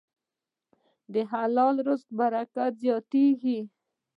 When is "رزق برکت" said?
1.87-2.71